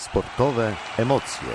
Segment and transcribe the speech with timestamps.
[0.00, 1.48] Sportowe emocje.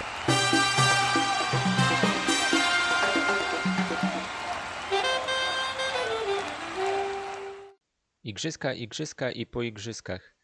[8.24, 10.36] Igrzyska, igrzyska i po igrzyskach.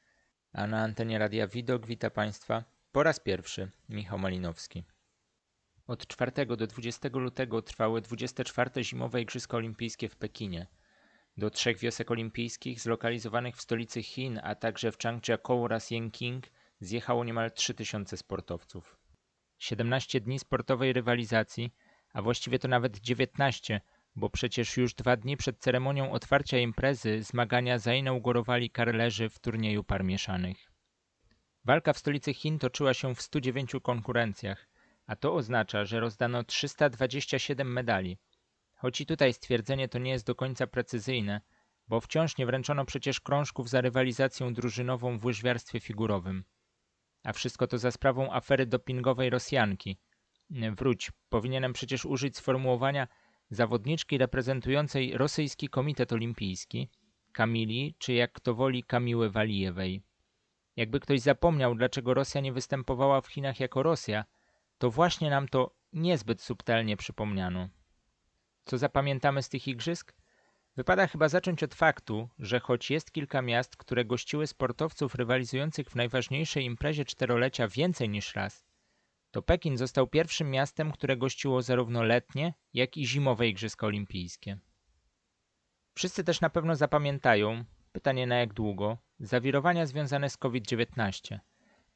[0.54, 4.84] A na antenie Radia Widok wita Państwa po raz pierwszy Michał Malinowski.
[5.88, 10.68] Od 4 do 20 lutego trwały 24 Zimowe Igrzyska Olimpijskie w Pekinie.
[11.38, 16.48] Do trzech wiosek olimpijskich zlokalizowanych w stolicy Chin, a także w Changjiakou oraz Yanqing
[16.82, 18.98] zjechało niemal 3000 sportowców.
[19.60, 21.74] 17 dni sportowej rywalizacji,
[22.14, 23.82] a właściwie to nawet 19,
[24.16, 30.04] bo przecież już dwa dni przed ceremonią otwarcia imprezy zmagania zainaugurowali karlerzy w turnieju par
[30.04, 30.72] mieszanych.
[31.66, 34.68] Walka w stolicy Chin toczyła się w 109 konkurencjach,
[35.08, 38.18] a to oznacza, że rozdano 327 medali.
[38.76, 41.42] Choć i tutaj stwierdzenie to nie jest do końca precyzyjne,
[41.88, 46.44] bo wciąż nie wręczono przecież krążków za rywalizację drużynową w łyżwiarstwie figurowym.
[47.24, 49.98] A wszystko to za sprawą afery dopingowej Rosjanki.
[50.50, 53.08] Wróć, powinienem przecież użyć sformułowania
[53.50, 56.90] zawodniczki reprezentującej rosyjski komitet olimpijski,
[57.32, 60.04] Kamili, czy jak kto woli Kamiły Walijewej.
[60.76, 64.26] Jakby ktoś zapomniał, dlaczego Rosja nie występowała w Chinach jako Rosja,
[64.78, 67.70] to właśnie nam to niezbyt subtelnie przypomniano.
[68.66, 70.16] Co zapamiętamy z tych igrzysk?
[70.76, 75.96] Wypada chyba zacząć od faktu, że choć jest kilka miast, które gościły sportowców rywalizujących w
[75.96, 78.66] najważniejszej imprezie czterolecia więcej niż raz,
[79.32, 84.58] to Pekin został pierwszym miastem, które gościło zarówno letnie, jak i zimowe Igrzyska Olimpijskie.
[85.94, 91.40] Wszyscy też na pewno zapamiętają, pytanie na jak długo, zawirowania związane z COVID-19.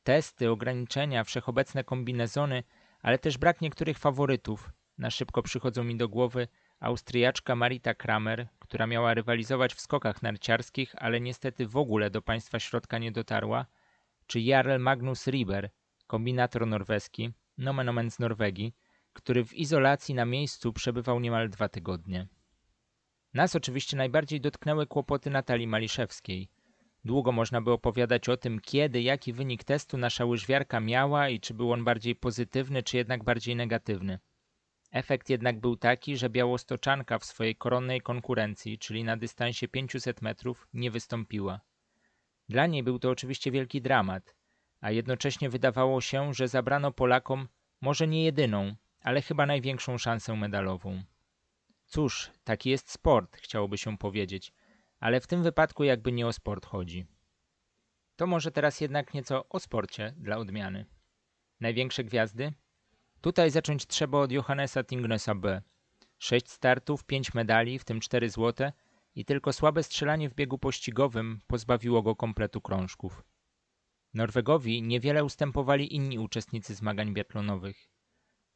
[0.03, 2.63] Testy, ograniczenia, wszechobecne kombinezony,
[3.01, 4.71] ale też brak niektórych faworytów.
[4.97, 6.47] Na szybko przychodzą mi do głowy
[6.79, 12.59] Austriaczka Marita Kramer, która miała rywalizować w skokach narciarskich, ale niestety w ogóle do państwa
[12.59, 13.65] środka nie dotarła,
[14.27, 15.69] czy Jarl Magnus Rieber,
[16.07, 18.75] kombinator norweski, nomen omen z Norwegii,
[19.13, 22.27] który w izolacji na miejscu przebywał niemal dwa tygodnie.
[23.33, 26.49] Nas oczywiście najbardziej dotknęły kłopoty Natalii Maliszewskiej.
[27.05, 31.53] Długo można by opowiadać o tym, kiedy, jaki wynik testu nasza łyżwiarka miała i czy
[31.53, 34.19] był on bardziej pozytywny, czy jednak bardziej negatywny.
[34.95, 40.67] Efekt jednak był taki, że białostoczanka w swojej koronnej konkurencji, czyli na dystansie 500 metrów,
[40.73, 41.61] nie wystąpiła.
[42.49, 44.35] Dla niej był to oczywiście wielki dramat,
[44.81, 47.47] a jednocześnie wydawało się, że zabrano Polakom
[47.81, 51.03] może nie jedyną, ale chyba największą szansę medalową.
[51.85, 54.53] Cóż, taki jest sport, chciałoby się powiedzieć,
[54.99, 57.05] ale w tym wypadku jakby nie o sport chodzi.
[58.15, 60.85] To może teraz jednak nieco o sporcie dla odmiany.
[61.59, 62.53] Największe gwiazdy?
[63.25, 65.61] Tutaj zacząć trzeba od Johannesa Tingnesa B.
[66.19, 68.73] Sześć startów, pięć medali, w tym cztery złote
[69.15, 73.23] i tylko słabe strzelanie w biegu pościgowym pozbawiło go kompletu krążków.
[74.13, 77.89] Norwegowi niewiele ustępowali inni uczestnicy zmagań biatlonowych.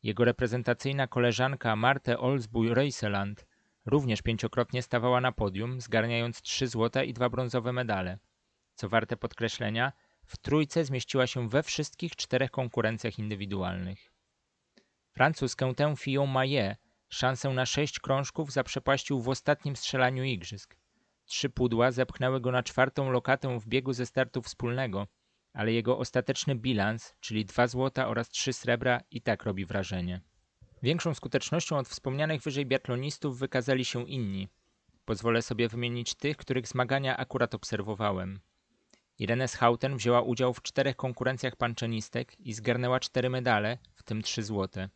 [0.04, 3.46] Jego reprezentacyjna koleżanka Marte Olsbuj Reiseland
[3.86, 8.20] również pięciokrotnie stawała na podium, zgarniając trzy złote i dwa brązowe medale.
[8.76, 9.92] Co warte podkreślenia,
[10.26, 14.09] w trójce zmieściła się we wszystkich czterech konkurencjach indywidualnych.
[15.12, 16.76] Francuz Quentin Fillon-Maillet
[17.10, 20.76] szansę na sześć krążków zaprzepaścił w ostatnim strzelaniu igrzysk.
[21.26, 25.08] Trzy pudła zepchnęły go na czwartą lokatę w biegu ze startu wspólnego–
[25.54, 30.22] ale jego ostateczny bilans, czyli dwa złota oraz trzy srebra i tak robi wrażenie.
[30.84, 34.48] Większą skutecznością od wspomnianych wyżej biatlonistów wykazali się inni.
[35.06, 38.40] Pozwolę sobie wymienić tych, których zmagania akurat obserwowałem.
[39.18, 43.78] Irene Schouten wzięła udział w czterech konkurencjach panczenistek i zgarnęła cztery medale,
[44.10, 44.90] tym trzy złote.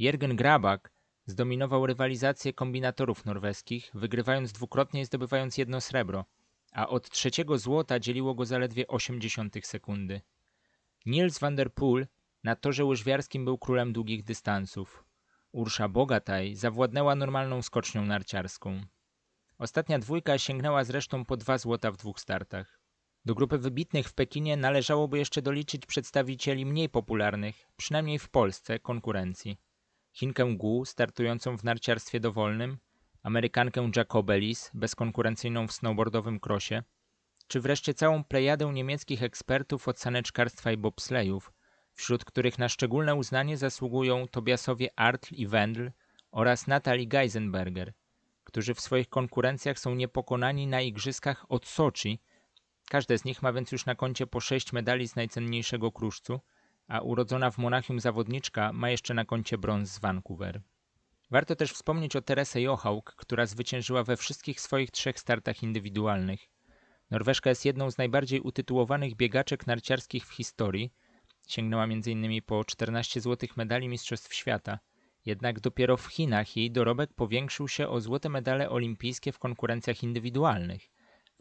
[0.00, 0.92] Jürgen Grabak
[1.26, 6.24] zdominował rywalizację kombinatorów norweskich, wygrywając dwukrotnie i zdobywając jedno srebro–
[6.72, 10.20] a od trzeciego złota dzieliło go zaledwie 80 sekundy.
[11.06, 12.06] Niels van der Poel
[12.44, 15.04] na torze łyżwiarskim był królem długich dystansów.
[15.52, 18.80] Ursza Bogataj zawładnęła normalną skocznią narciarską.
[19.58, 22.81] Ostatnia dwójka sięgnęła zresztą po dwa złota w dwóch startach.
[23.24, 29.58] Do grupy wybitnych w Pekinie należałoby jeszcze doliczyć przedstawicieli mniej popularnych, przynajmniej w Polsce, konkurencji.
[30.12, 32.78] Chinkę Gu, startującą w narciarstwie dowolnym,
[33.22, 36.82] Amerykankę Jacobelis, bezkonkurencyjną w snowboardowym krosie,
[37.46, 41.52] czy wreszcie całą plejadę niemieckich ekspertów od saneczkarstwa i bobslejów,
[41.94, 45.90] wśród których na szczególne uznanie zasługują Tobiasowie Artl i Wendl
[46.30, 47.92] oraz Natalie Geisenberger,
[48.44, 52.20] którzy w swoich konkurencjach są niepokonani na igrzyskach od Soczi.
[52.92, 56.40] Każde z nich ma więc już na koncie po sześć medali z najcenniejszego kruszcu,
[56.88, 60.60] a urodzona w Monachium zawodniczka ma jeszcze na koncie brąz z Vancouver.
[61.30, 66.40] Warto też wspomnieć o Teresę Johaug, która zwyciężyła we wszystkich swoich trzech startach indywidualnych.
[67.10, 70.92] Norweszka jest jedną z najbardziej utytułowanych biegaczek narciarskich w historii,
[71.48, 72.42] Sięgnęła m.in.
[72.42, 74.78] po 14 złotych medali Mistrzostw Świata.
[75.26, 80.91] Jednak dopiero w Chinach jej dorobek powiększył się o złote medale olimpijskie w konkurencjach indywidualnych.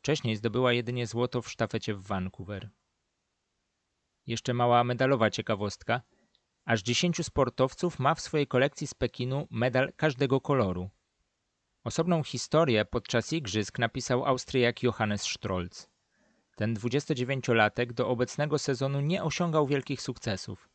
[0.02, 2.70] Wcześniej zdobyła jedynie złoto w sztafecie w Vancouver.
[4.28, 6.02] Jeszcze mała medalowa ciekawostka.
[6.66, 10.90] Aż 10 sportowców ma w swojej kolekcji z Pekinu medal każdego koloru.
[11.84, 15.90] Osobną historię podczas igrzysk napisał Austriak Johannes Strolz.
[16.56, 20.70] Ten 29-latek do obecnego sezonu nie osiągał wielkich sukcesów.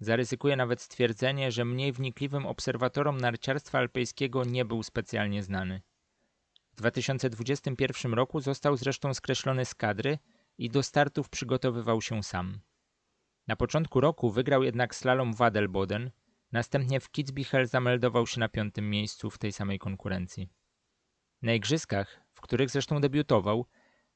[0.00, 5.82] Zaryzykuję nawet stwierdzenie, że mniej wnikliwym obserwatorom narciarstwa alpejskiego nie był specjalnie znany.
[6.80, 10.18] W 2021 roku został zresztą skreślony z kadry
[10.58, 12.60] i do startów przygotowywał się sam.
[13.46, 16.10] Na początku roku wygrał jednak slalom Wadelboden,
[16.52, 20.48] następnie w Kitzbichel zameldował się na piątym miejscu w tej samej konkurencji.
[21.42, 23.66] Na igrzyskach, w których zresztą debiutował,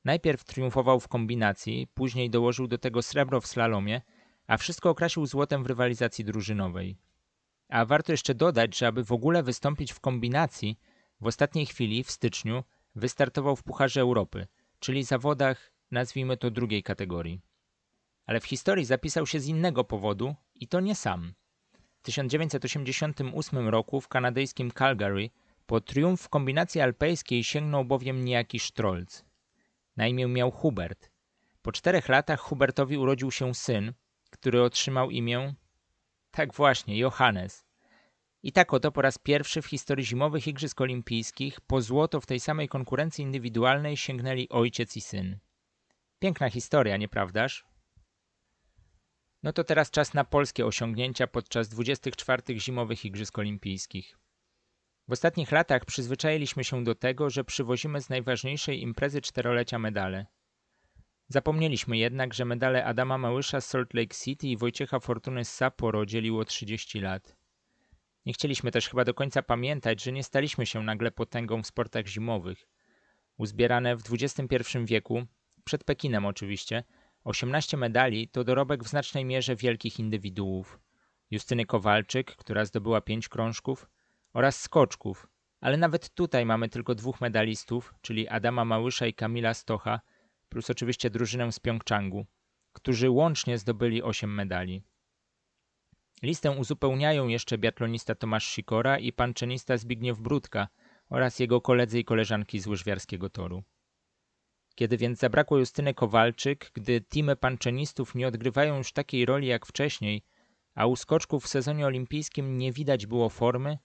[0.05, 4.02] najpierw triumfował w kombinacji, później dołożył do tego srebro w slalomie,
[4.46, 6.99] a wszystko okrasił złotem w rywalizacji drużynowej.
[7.69, 10.78] A warto jeszcze dodać, że aby w ogóle wystąpić w kombinacji,
[11.20, 12.64] w ostatniej chwili, w styczniu,
[12.94, 14.46] wystartował w Pucharze Europy,
[14.78, 17.40] czyli zawodach, nazwijmy to drugiej kategorii.
[18.26, 21.34] Ale w historii zapisał się z innego powodu i to nie sam.
[21.96, 25.31] W 1988 roku w kanadyjskim Calgary
[25.66, 29.25] po triumf w kombinacji alpejskiej sięgnął bowiem niejaki Strolc.
[29.96, 31.11] Na imię miał Hubert.
[31.62, 33.93] Po czterech latach Hubertowi urodził się syn,
[34.31, 35.55] który otrzymał imię,
[36.31, 37.64] tak właśnie, Johannes.
[38.44, 42.41] I tak oto po raz pierwszy w historii zimowych Igrzysk Olimpijskich po złoto w tej
[42.41, 45.38] samej konkurencji indywidualnej sięgnęli ojciec i syn.
[46.19, 47.64] Piękna historia, nieprawdaż?
[49.43, 54.19] No to teraz czas na polskie osiągnięcia podczas 24 zimowych Igrzysk Olimpijskich.
[55.08, 60.26] W ostatnich latach przyzwyczailiśmy się do tego, że przywozimy z najważniejszej imprezy czterolecia medale.
[61.29, 66.06] Zapomnieliśmy jednak, że medale Adama Małysza z Salt Lake City i Wojciecha Fortuny z Sapporo
[66.06, 67.44] dzieliło 30 lat.
[68.26, 72.06] Nie chcieliśmy też chyba do końca pamiętać, że nie staliśmy się nagle potęgą w sportach
[72.06, 72.67] zimowych.
[73.37, 75.26] Uzbierane w XXI wieku,
[75.65, 76.85] przed Pekinem oczywiście,
[77.25, 80.81] 18 medali to dorobek w znacznej mierze wielkich indywiduów.
[81.31, 83.87] Justyny Kowalczyk, która zdobyła pięć krążków,
[84.32, 85.29] oraz skoczków,
[85.61, 90.00] ale nawet tutaj mamy tylko dwóch medalistów, czyli Adama Małysza i Kamila Stocha,
[90.49, 92.26] plus oczywiście drużynę z Pjongczangu,
[92.73, 94.82] którzy łącznie zdobyli 8 medali.
[96.25, 100.69] Listę uzupełniają jeszcze biatlonista Tomasz Sikora i panczenista Zbigniew Brudka
[101.09, 103.62] oraz jego koledzy i koleżanki z łyżwiarskiego toru.
[104.75, 110.23] Kiedy więc zabrakło Justyny Kowalczyk, gdy teamy panczenistów nie odgrywają już takiej roli jak wcześniej,
[110.75, 113.79] a u skoczków w sezonie olimpijskim nie widać było formy,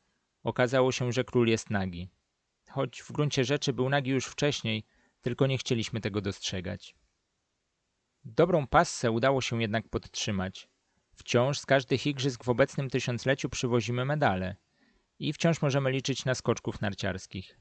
[0.43, 2.09] okazało się, że król jest nagi.
[2.69, 4.83] Choć w gruncie rzeczy był nagi już wcześniej,
[5.21, 6.95] tylko nie chcieliśmy tego dostrzegać.
[8.25, 10.68] Dobrą passę udało się jednak podtrzymać.
[11.19, 14.55] Wciąż z każdych igrzysk w obecnym tysiącleciu przywozimy medale
[15.19, 17.59] i wciąż możemy liczyć na skoczków narciarskich.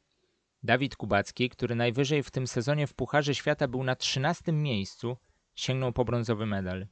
[0.62, 5.16] Dawid Kubacki, który najwyżej w tym sezonie w Pucharze Świata był na trzynastym miejscu,
[5.54, 6.86] sięgnął po brązowy medal.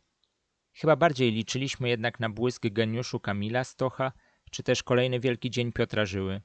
[0.73, 4.13] Chyba bardziej liczyliśmy jednak na błysk geniuszu Kamila Stocha,
[4.51, 6.41] czy też kolejny wielki dzień Piotra Żyły.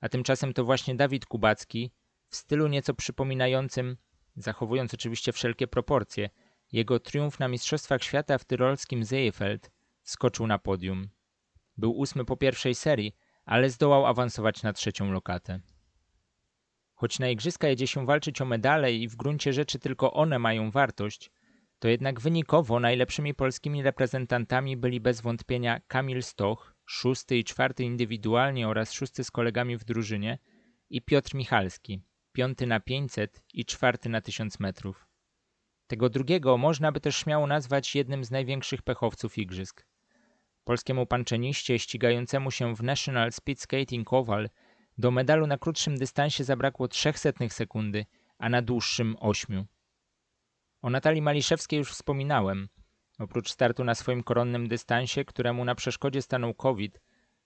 [0.00, 1.90] A tymczasem to właśnie Dawid Kubacki,
[2.28, 3.96] w stylu nieco przypominającym,
[4.36, 6.30] zachowując oczywiście wszelkie proporcje,
[6.72, 9.70] jego triumf na Mistrzostwach Świata w tyrolskim Seefeld
[10.02, 11.08] skoczył na podium.
[11.76, 15.60] Był ósmy po pierwszej serii, ale zdołał awansować na trzecią lokatę.
[16.94, 20.70] Choć na igrzyska jedzie się walczyć o medale i w gruncie rzeczy tylko one mają
[20.70, 21.30] wartość,
[21.78, 28.68] to jednak wynikowo najlepszymi polskimi reprezentantami byli bez wątpienia Kamil Stoch, szósty i czwarty indywidualnie
[28.68, 30.38] oraz szósty z kolegami w drużynie
[30.90, 35.05] i Piotr Michalski, piąty na 500 i czwarty na 1000 metrów.
[35.86, 39.86] Tego drugiego można by też śmiało nazwać jednym z największych pechowców igrzysk.
[40.64, 44.48] Polskiemu panczeniście ścigającemu się w National Speed Skating Oval
[44.98, 48.06] do medalu na krótszym dystansie zabrakło 300 sekundy,
[48.38, 49.66] a na dłuższym 8.
[50.82, 52.68] O Natalii Maliszewskiej już wspominałem.
[53.18, 57.00] Oprócz startu na swoim koronnym dystansie, któremu na przeszkodzie stanął COVID,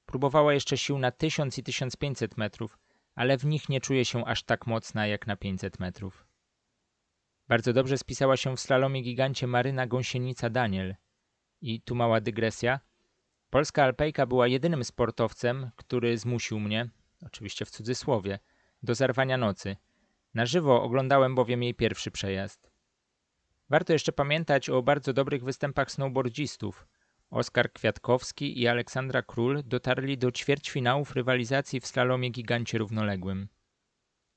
[0.06, 2.78] próbowała jeszcze sił na 1000 i 1500 metrów,
[3.14, 6.30] ale w nich nie czuje się aż tak mocna jak na 500 metrów.
[7.50, 10.95] Bardzo dobrze spisała się w slalomie gigancie Maryna Gąsienica-Daniel.
[11.61, 12.80] I tu mała dygresja.
[13.50, 16.88] Polska alpejka była jedynym sportowcem, który zmusił mnie,
[17.26, 18.38] oczywiście w cudzysłowie,
[18.83, 19.76] do zerwania nocy.
[20.35, 22.71] Na żywo oglądałem bowiem jej pierwszy przejazd.
[23.71, 26.87] Warto jeszcze pamiętać o bardzo dobrych występach snowboardzistów.
[27.30, 33.49] Oskar Kwiatkowski i Aleksandra Król dotarli do ćwierćfinałów rywalizacji w slalomie gigancie równoległym.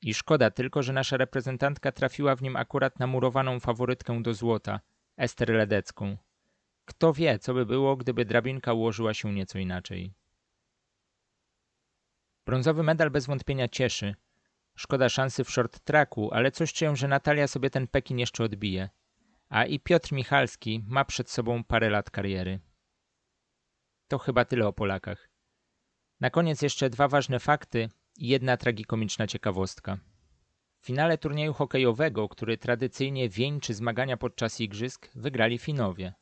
[0.03, 4.79] I szkoda tylko, że nasza reprezentantka trafiła w nim akurat na murowaną faworytkę do złota,
[5.17, 6.17] Ester Ledecką.
[6.86, 10.13] Kto wie, co by było, gdyby drabinka ułożyła się nieco inaczej.
[12.45, 14.15] Brązowy medal bez wątpienia cieszy.
[14.75, 18.89] Szkoda szansy w short tracku, ale coś czuję, że Natalia sobie ten Pekin jeszcze odbije.
[19.50, 22.60] A i Piotr Michalski ma przed sobą parę lat kariery.
[24.07, 25.29] To chyba tyle o Polakach.
[26.19, 29.98] Na koniec jeszcze dwa ważne fakty jedna tragikomiczna ciekawostka.
[30.79, 36.13] W finale turnieju hokejowego, który tradycyjnie wieńczy zmagania podczas igrzysk, wygrali Finowie.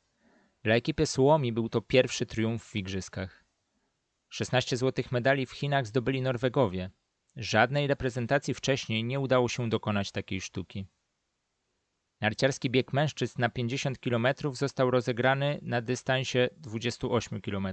[0.64, 3.46] Dla ekipy Słomi był to pierwszy triumf w igrzyskach.
[4.30, 6.90] 16 złotych medali w Chinach zdobyli Norwegowie.
[7.36, 10.86] Żadnej reprezentacji wcześniej nie udało się dokonać takiej sztuki.
[12.22, 17.68] Narciarski bieg mężczyzn na 50 km został rozegrany na dystansie 28 km.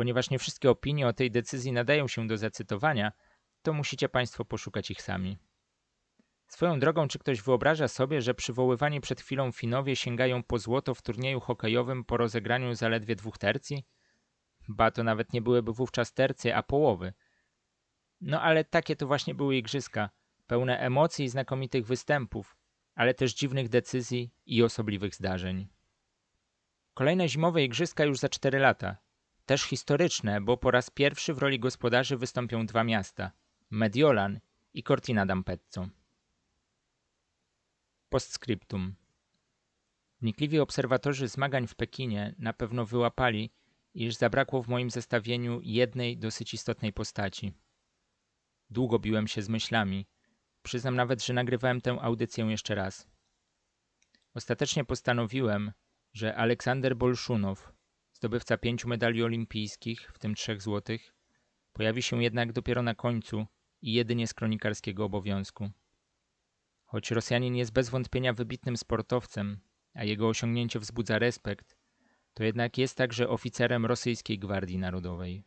[0.00, 3.12] Ponieważ nie wszystkie opinie o tej decyzji nadają się do zacytowania,
[3.62, 5.38] to musicie Państwo poszukać ich sami.
[6.46, 11.02] Swoją drogą, czy ktoś wyobraża sobie, że przywoływani przed chwilą Finowie sięgają po złoto w
[11.02, 13.86] turnieju hokejowym po rozegraniu zaledwie dwóch tercji?
[14.68, 17.12] Ba, to nawet nie byłyby wówczas tercje, a połowy.
[18.20, 20.10] No ale takie to właśnie były igrzyska,
[20.46, 22.56] pełne emocji i znakomitych występów,
[22.94, 25.68] ale też dziwnych decyzji i osobliwych zdarzeń.
[26.94, 29.09] Kolejne zimowe igrzyska już za cztery lata.
[29.50, 33.32] Też historyczne, bo po raz pierwszy w roli gospodarzy wystąpią dwa miasta
[33.70, 34.40] Mediolan
[34.74, 35.88] i Cortina d'Ampezzo.
[38.08, 38.94] Postscriptum.
[40.20, 43.50] Wnikliwi obserwatorzy zmagań w Pekinie na pewno wyłapali,
[43.94, 47.52] iż zabrakło w moim zestawieniu jednej dosyć istotnej postaci.
[48.70, 50.06] Długo biłem się z myślami.
[50.62, 53.08] Przyznam nawet, że nagrywałem tę audycję jeszcze raz.
[54.34, 55.72] Ostatecznie postanowiłem,
[56.12, 57.79] że Aleksander Bolszunow,
[58.20, 61.14] zdobywca pięciu medali olimpijskich, w tym trzech złotych,
[61.72, 63.46] pojawi się jednak dopiero na końcu
[63.82, 65.70] i jedynie z kronikarskiego obowiązku.
[66.84, 69.60] Choć Rosjanin jest bez wątpienia wybitnym sportowcem,
[69.94, 71.76] a jego osiągnięcie wzbudza respekt,
[72.34, 75.42] to jednak jest także oficerem rosyjskiej Gwardii Narodowej.